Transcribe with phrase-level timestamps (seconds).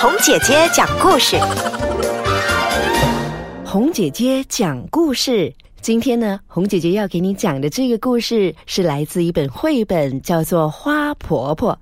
[0.00, 1.36] 红姐姐讲故事。
[3.64, 5.52] 红姐姐讲故事。
[5.80, 11.72] 今天呢，红姐姐要给你讲的这个故事是来自一本绘本，叫做《花婆婆》，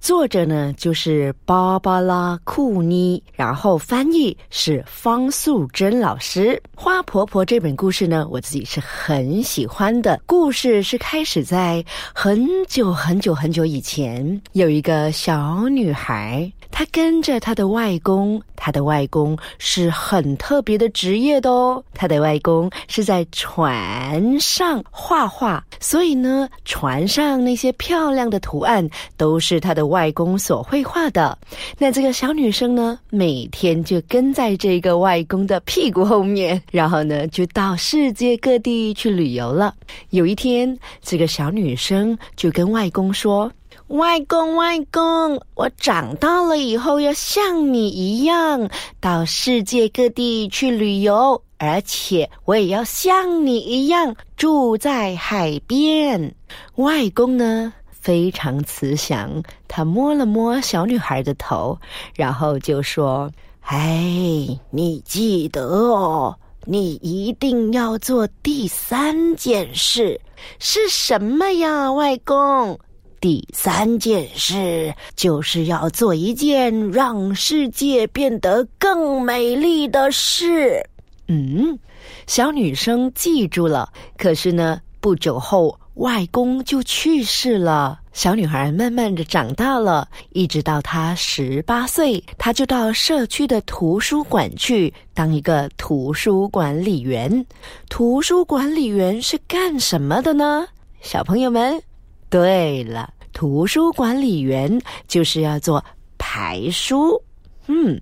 [0.00, 6.50] 作者呢就是芭芭拉·库妮，然后翻译是方素珍老师。
[6.74, 10.18] 《花婆婆》这本故事呢，我自己是很喜欢的。
[10.24, 16.50] 故事是开始在很久很久很久以前，有一个小女孩。
[16.78, 21.82] 他跟着他的外公，他的外公是很特别的职业的哦。
[21.92, 31.36] 他的外公是在船上画画，所以呢，船上那些漂亮的图案都是他的外公所绘画的。
[31.78, 39.74] 那这个小女生呢，每天就跟在这个外公的屁股后面，然后呢，就到世界各地去旅游了。
[40.10, 43.50] 有一天，这个小女生就跟外公说。
[43.88, 48.68] 外公，外公，我长大了以后要像你一样
[49.00, 56.34] 到世界各地去旅游，而且我也要像你一样住在海边。
[56.74, 61.78] 外公呢非常慈祥，他摸了摸小女孩的头，
[62.14, 63.30] 然后就说
[63.64, 66.36] ：“哎，你记得哦，
[66.66, 70.20] 你一定要做第三件事，
[70.58, 72.78] 是什么呀，外公？”
[73.20, 80.88] 第三件事就是要做一件让世界变得更美丽的事。
[81.26, 81.78] 嗯，
[82.26, 83.92] 小女生记住了。
[84.16, 87.98] 可是呢，不久后外公就去世了。
[88.12, 97.44] 小女孩慢慢的长大了，一直到她十八岁，她就到社区的图书馆去当一个图书管理员。
[97.88, 100.66] 图书管理员是干什么的呢？
[101.00, 101.82] 小朋友们。
[102.30, 105.84] 对了，图书管理员就是要做
[106.18, 107.22] 排书，
[107.66, 108.00] 嗯，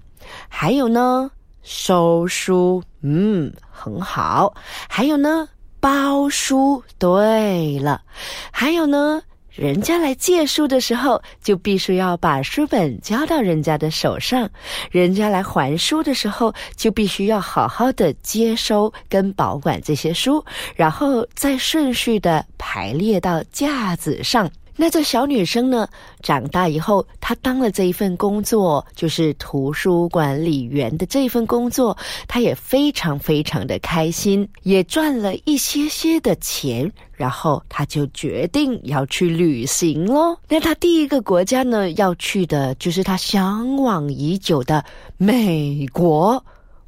[0.48, 1.30] 还有呢，
[1.62, 4.52] 收书，嗯，很好，
[4.88, 5.48] 还有呢，
[5.80, 8.02] 包书，对了，
[8.50, 9.22] 还有呢，
[9.56, 14.46] 人家来借书的时候，就必须要把书本交到人家的手上；
[14.90, 22.44] 人家来还书的时候，就必须要好好的接收跟保管这些书，然后再顺序的。
[22.58, 24.50] 排列到架子上。
[24.76, 25.88] 那这小女生呢？
[26.22, 31.96] 长大以后，她当了这一份工作，就是图书管理员的这一份工作，
[32.28, 36.90] 她也非常非常的开心，也赚了一些些的钱。
[37.14, 40.36] 然后，她就决定要去旅行喽。
[40.48, 44.84] 那她第一个国家呢，要去的就是她向往已久的
[45.16, 46.44] 美国。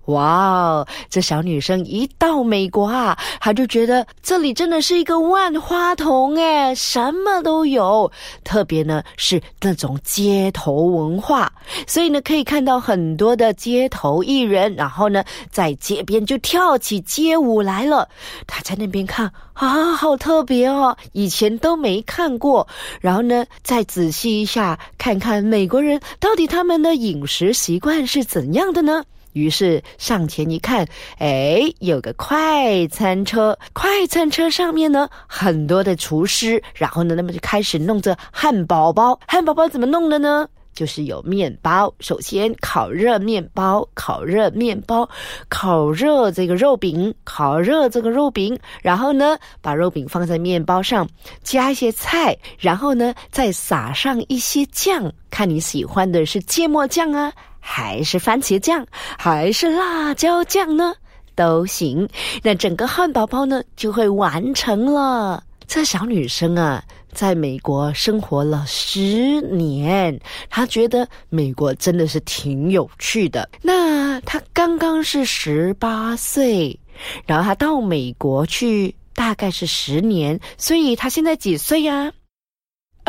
[0.09, 0.89] 哇哦！
[1.11, 8.11] 这小女生一到美国啊，她就觉得这里真的是一个万花筒哎，什么都有。
[8.43, 11.53] 特别呢是那种街头文化，
[11.87, 18.09] 所以呢可以看到很多的街头艺人，然后呢在街边就跳起街舞来了。
[18.47, 22.67] 她在那边看啊，好特别哦，以前都没看过。
[23.03, 29.05] 然后呢再仔细一下看看美国人到底他们的饮食习惯是怎样的呢？
[29.38, 30.87] 于是上前一看，
[31.19, 39.19] 哎，有个快餐车，快餐车上面呢很多的厨师，然后呢，那么就开始弄着汉堡包。
[39.27, 40.48] 汉堡包怎么弄的呢？
[40.75, 45.09] 就是有面包，首先烤热面包，烤热面包，
[45.48, 51.09] 烤热这个肉饼，烤热这个肉饼，然后呢，把肉饼放在面包上，
[51.43, 57.32] 加一些菜，然后呢，再撒上一些酱，看你喜欢的是芥末酱啊。
[57.61, 58.87] 还是番茄酱，
[59.19, 60.95] 还是辣椒酱呢？
[61.35, 62.09] 都行。
[62.43, 65.43] 那整个汉堡包呢，就会完成了。
[65.67, 66.83] 这小女生啊，
[67.13, 73.49] 在美国生活了十年，她觉得美国真的是挺有趣的。
[73.61, 76.79] 那她刚刚是十八岁，
[77.27, 82.11] 然后她到美国去，大概是十年，所以她现在几岁呀？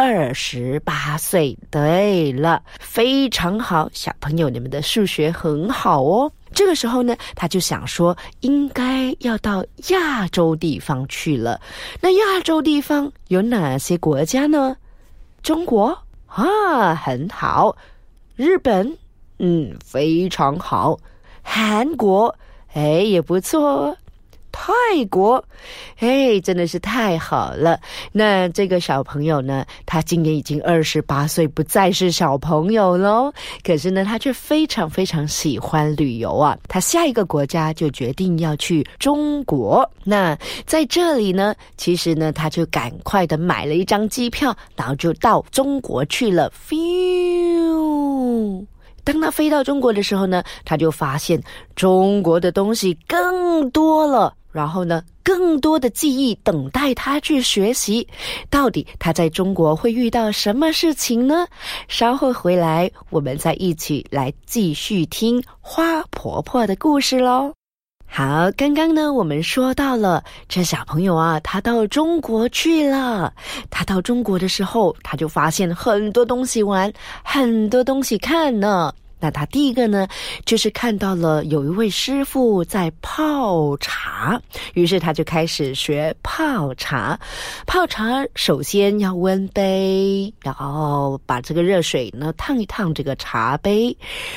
[0.02, 6.32] 二十八岁，对了，非常好，小朋友，你们的数学很好哦。
[6.54, 11.60] 这个时候呢，他就想说，应该要到亚洲地方去了。
[12.00, 14.78] 那亚洲地方有哪些国家呢？
[15.44, 15.88] 中国
[16.28, 17.76] 啊，很好。
[18.38, 18.98] 日本，
[19.40, 20.98] 嗯，非常好。
[21.44, 22.34] 韩国，
[22.74, 23.98] 哎，也不错。
[24.52, 24.72] 泰
[25.10, 25.44] 国，
[26.00, 27.80] 哎，真的是太好了。
[28.12, 33.32] 那这个小朋友呢，他今年已经二十八岁，不再是小朋友喽。
[33.64, 36.58] 可是呢，他却非常非常喜欢旅游啊。
[36.68, 39.90] 他下一个国家就决定要去中国。
[40.04, 46.52] 那在这里呢，其实呢，他就赶快的买了一张机票，然后就到中国去了。
[49.04, 51.42] 当他飞到中国的时候呢，他就发现
[51.76, 58.08] 中国的东西更多了，然后呢，更多的记忆等待他去学习。
[58.50, 61.46] 到底他在中国会遇到什么事情呢？
[61.88, 67.54] 稍后回来，我们再一起来继续听花婆婆的故事喽。
[68.12, 73.32] 好，刚刚呢，我们说到了这小朋友啊，他到中国去了。
[73.70, 76.92] 他到中国的时候，他就发现很多东西玩，
[77.24, 78.92] 很多东西看呢。
[79.20, 80.08] 那他第一个呢，
[80.46, 84.42] 就是看到了有一位师傅在泡茶，
[84.74, 87.20] 于是他就开始学泡茶。
[87.68, 93.96] 泡茶首先要温杯，然后把这个热水呢烫一烫这个茶杯，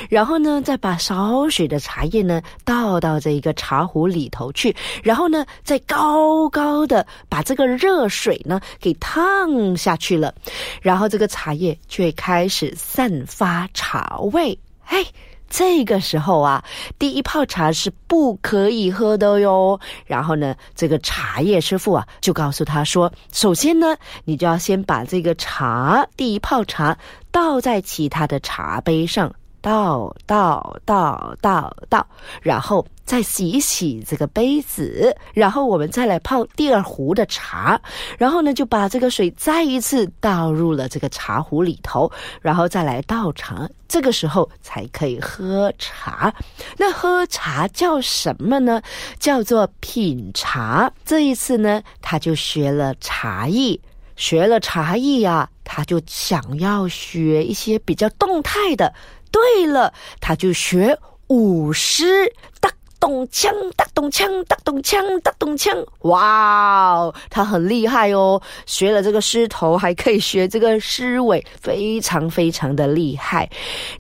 [0.08, 10.34] 然后呢再把少许的茶叶呢倒到这一个茶壶里头去，然后呢再高高的把这个热水呢给烫下去了，
[10.80, 14.58] 然后这个茶叶就会开始散发茶味。
[14.92, 15.06] 哎，
[15.48, 16.62] 这个时候啊，
[16.98, 19.80] 第一泡茶是不可以喝的哟。
[20.04, 26.94] 然后呢，这个茶叶师傅啊，就告诉他说：首先呢，你就要先把这个茶第一泡茶
[27.30, 29.34] 倒在其他的茶杯上。
[29.62, 32.06] 倒倒倒倒倒，
[32.42, 37.80] 然后再洗一洗这个杯子，然后我们再来泡第二壶的茶，
[38.18, 42.10] 然后呢就把这个水再一次倒入了这个茶壶里头，
[42.40, 46.34] 然后再来倒茶，这个时候才可以喝茶。
[46.76, 48.82] 那喝茶叫什么呢？
[49.20, 50.92] 叫做品茶。
[51.04, 53.80] 这一次呢，他就学了茶艺，
[54.16, 58.92] 学了茶艺呀，他就想要学一些比较动态的。
[59.32, 60.96] 对了，他就学
[61.26, 62.70] 舞狮，哒
[63.00, 65.84] 咚锵，哒咚锵，哒咚锵，哒咚锵。
[66.02, 73.50] 哇哦，他很厉害哦，学了这个狮头，还可以学这个狮尾，非常非常的厉害。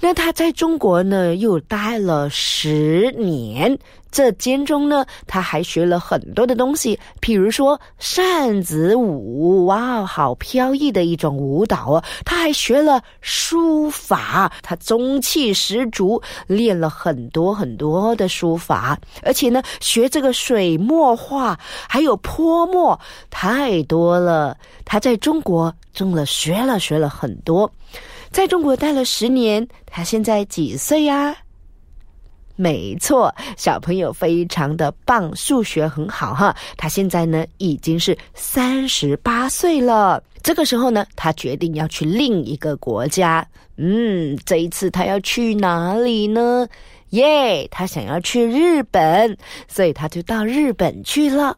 [0.00, 3.76] 那他在中国呢，又待了十年。
[4.12, 12.04] 这间中呢，他还学了很多的东西，譬如说扇子舞，哇，好飘逸的一种舞蹈哦。
[12.24, 21.58] 他还学了书法，他中气十足，练了很多很多的书法，而且呢，学这个水墨画，
[21.88, 23.00] 还有泼墨，
[23.30, 24.56] 太多了。
[24.84, 27.72] 他在中国真了学了学了很多，
[28.30, 31.34] 在中国待了十年，他现在几岁呀？
[32.54, 36.54] 没错，小朋友非常的棒，数学很好哈。
[36.76, 40.22] 他现在呢已经是三十八岁了。
[40.42, 43.46] 这个时候呢，他决定要去另一个国家。
[43.76, 46.68] 嗯，这一次他要去哪里呢？
[47.10, 51.56] 耶，他想要去日本，所以他就到日本去了。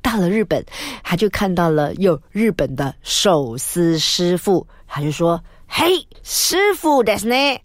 [0.00, 0.64] 到了日本，
[1.02, 5.42] 他就看到了有日本的寿司师傅，他就说。
[5.69, 7.59] 嘿，师傅，ですね，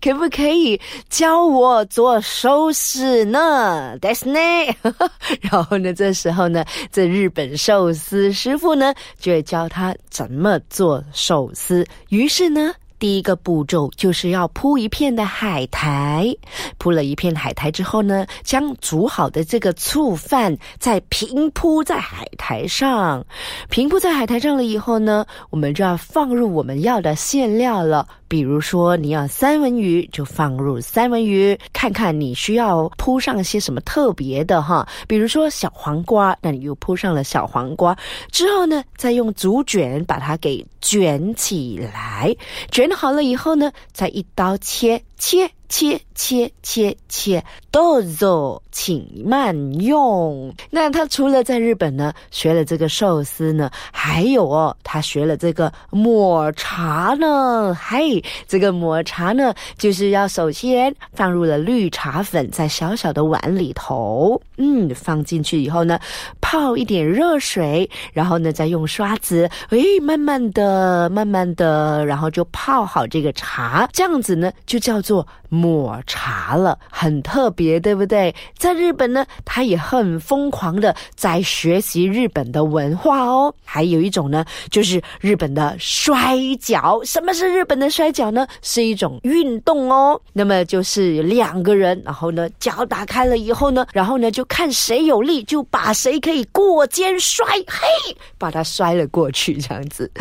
[0.00, 3.98] 可不可以教我做寿司呢？
[4.00, 4.76] ですね。
[5.40, 11.86] 然后呢，这时候呢，这日本寿司师傅呢，就会教他怎么做寿司。
[12.10, 12.74] 于是呢。
[13.05, 16.35] 第一个步骤就是要铺一片的海苔，
[16.79, 23.23] 铺了一片海苔之后呢，将煮好的这个醋饭再平铺在海苔上，
[23.69, 28.07] 平铺在海苔上了以后呢，我们就要放入我们要的馅料了。
[28.35, 34.85] 比如说你要三文鱼，就放入三文鱼，看看你需要铺上些什么特别的哈。
[35.07, 37.97] 比如说小黄瓜，那你又铺上了小黄瓜，
[38.33, 42.35] 之后呢，再用竹卷把它给卷起来，
[42.71, 45.49] 卷好了以后呢，再一刀切切。
[45.67, 50.53] 切切切切，豆豆，请慢用。
[50.69, 57.75] 那他除了在日本呢学了这个寿司呢，还有哦，他学了这个抹茶呢。
[57.75, 65.99] 嘿，这个抹茶呢，就是要首先放入了绿茶粉在小小的碗里头，嗯，放进去以后呢，
[66.39, 75.25] 泡一点热水，然后呢，再用刷子，哎，慢慢的、慢慢的，然后就泡好这个茶，这样子呢，就叫做。
[75.55, 78.35] 抹茶了，很特别，对不对？
[78.57, 83.53] 在日本呢，他也很疯狂的在学习日本的文化哦。
[83.63, 87.01] 还有一种呢，就是日本的摔跤。
[87.03, 88.45] 什么是日本的摔跤呢？
[88.61, 90.19] 是一种运动哦。
[90.33, 100.11] 那么就是两个人，然后呢，脚打开了以后呢，然后呢，就看谁有力，就把谁可以过肩摔，嘿，把他摔了过去，这样子。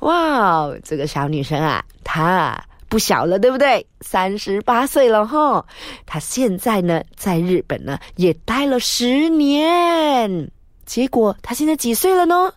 [0.00, 2.58] 哇，这个小女生啊，她。
[2.88, 3.86] 不小了，对不对？
[4.00, 5.64] 三十八岁了哈，
[6.06, 10.50] 他现在呢，在日本呢也待了十年。
[10.86, 12.50] 结果他现在几岁了呢？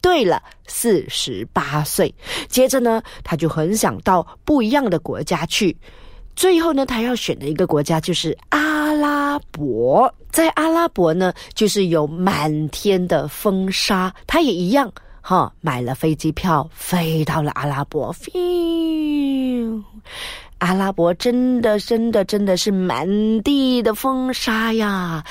[0.00, 2.14] 对了，四十八岁。
[2.48, 5.76] 接着呢，他就很想到不一样的国家去。
[6.34, 10.12] 最后呢，他要选的一个国家就是阿拉伯。
[10.30, 14.90] 在阿拉伯呢，就是有满天的风沙，他也一样
[15.28, 18.10] 哈，买了飞机票飞到了阿拉伯。
[18.10, 18.32] 飞
[20.56, 23.06] 阿拉伯真的真的真的是满
[23.42, 25.22] 地的风沙呀！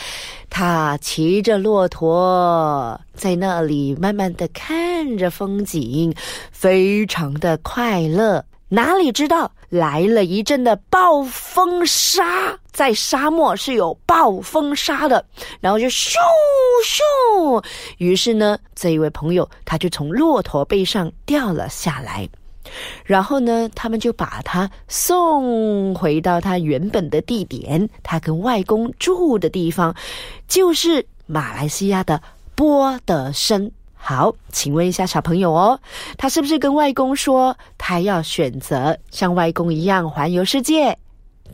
[0.51, 6.13] 他骑着骆驼在那里慢慢的看着风景，
[6.51, 8.45] 非常的快乐。
[8.69, 15.25] 哪里知道来了一阵的暴风沙，在沙漠是有暴风沙的，
[15.61, 16.15] 然后就咻
[16.85, 17.63] 咻，
[17.97, 22.27] 于是呢，这一位朋友他就从骆驼背上掉了下来。
[23.05, 29.95] 然后呢，他们就把他送回到他原本的地点，他跟外公住的地方，
[30.49, 32.21] 就是马来西亚的
[32.53, 33.71] 波德森。
[34.09, 35.77] 好，请问一下小朋友哦，
[36.17, 40.97] 他是不是跟外公说他要选择像外公一样环游世界？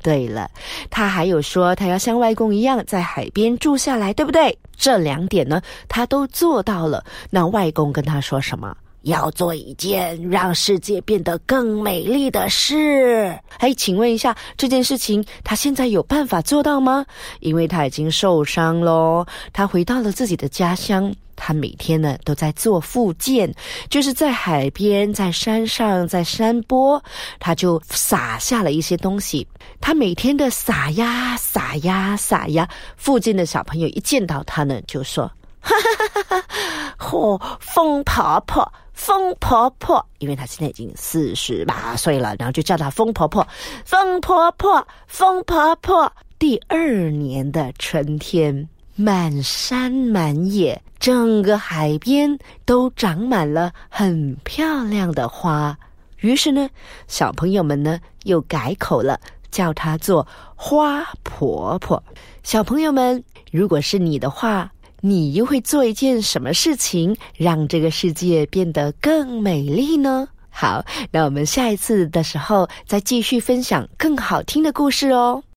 [0.03, 0.51] 对了，
[0.91, 4.55] 他还有说他要像外公一样在海边住下来，对不对？
[4.77, 7.03] 这两点呢，他都做到了。
[7.31, 8.77] 那外公跟他说什么？
[9.01, 13.35] 要做一件让世界变得更美丽的事。
[13.57, 17.03] 哎，请问一下，这件事情他现在有办法做到吗？
[17.39, 19.25] 因为他已经受伤喽。
[19.51, 23.53] 他回到了自己的家乡，他每天呢都在做复健，
[23.89, 27.03] 就是在海边、在山上、在山坡，
[27.39, 29.47] 他就撒下了一些东西。
[29.81, 43.45] 他每天的撒呀撒呀撒呀，附近的小朋友一见到他呢，就说：“哈哈哈哈哈，嚯，疯婆婆！”疯婆婆，因为她现在已经四十八岁了，然后就叫她疯婆婆。
[43.83, 46.13] 疯婆婆，疯婆婆。
[46.37, 55.77] 第二年的春天，满山满野，整个海边都长满了很漂亮的花。
[56.19, 56.69] 于是呢，
[57.07, 59.19] 小朋友们呢又改口了，
[59.51, 62.01] 叫她做花婆婆。
[62.43, 64.69] 小朋友们，如果是你的话。
[65.05, 70.29] 你又会做一件什么事情，让这个世界变得更美丽呢？
[70.49, 75.43] 好，那我们下一次的时候再继续分享更好听的故事哦。